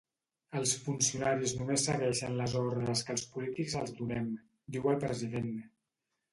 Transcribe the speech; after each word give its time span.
Els 0.59 0.71
funcionaris 0.85 1.53
només 1.59 1.83
segueixen 1.89 2.33
les 2.41 2.57
ordres 2.63 3.05
que 3.11 3.15
els 3.17 3.29
polítics 3.37 3.79
els 3.85 3.95
donem, 4.03 4.35
diu 4.79 4.93
el 4.97 5.01
president. 5.07 5.57